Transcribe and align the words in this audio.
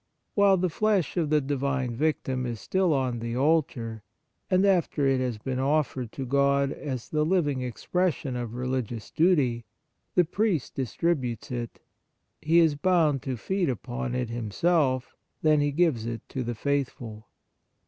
While 0.33 0.57
the 0.57 0.67
flesh 0.71 1.15
of 1.15 1.29
the 1.29 1.39
Divine 1.41 1.95
Victim 1.95 2.47
is 2.47 2.59
still 2.59 2.91
on 2.91 3.19
the 3.19 3.37
altar, 3.37 4.01
and 4.49 4.65
after 4.65 5.05
it 5.05 5.19
has 5.19 5.37
been 5.37 5.59
offered 5.59 6.11
to 6.13 6.25
God 6.25 6.71
as 6.71 7.09
the 7.09 7.23
living 7.23 7.61
expression 7.61 8.35
of 8.35 8.55
re 8.55 8.65
ligious 8.65 9.11
duty, 9.13 9.63
the 10.15 10.25
priest 10.25 10.73
distributes 10.73 11.51
it. 11.51 11.81
He 12.41 12.57
is 12.57 12.73
bound 12.73 13.21
to 13.21 13.37
feed 13.37 13.69
upon 13.69 14.15
it 14.15 14.31
himself; 14.31 15.15
then 15.43 15.61
he 15.61 15.71
gives 15.71 16.07
it 16.07 16.27
to 16.29 16.41
the 16.43 16.55
faithful. 16.55 17.27